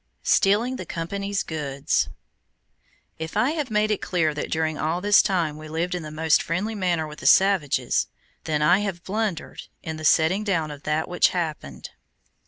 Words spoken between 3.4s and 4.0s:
have made